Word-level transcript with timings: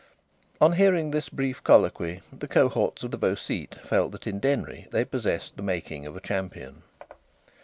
On 0.59 0.71
hearing 0.71 1.11
this 1.11 1.29
brief 1.29 1.63
colloquy 1.63 2.21
the 2.33 2.47
cohorts 2.47 3.03
of 3.03 3.11
the 3.11 3.19
Beau 3.19 3.35
Site 3.35 3.75
felt 3.83 4.11
that 4.13 4.25
in 4.25 4.39
Denry 4.39 4.87
they 4.89 5.05
possessed 5.05 5.55
the 5.57 5.61
making 5.61 6.07
of 6.07 6.15
a 6.15 6.19
champion. 6.21 6.81